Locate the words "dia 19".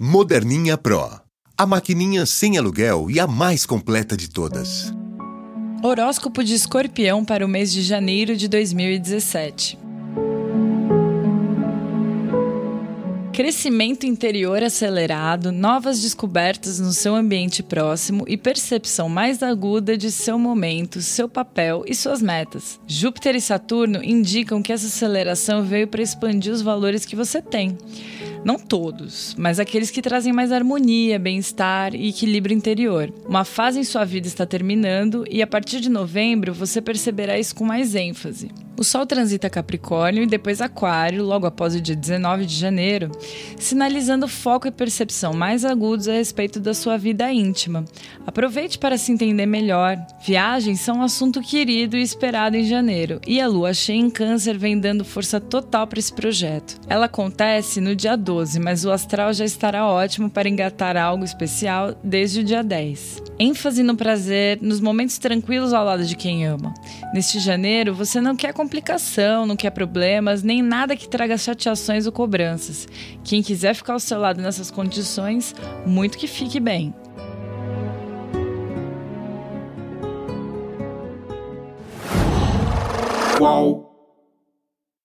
41.80-42.46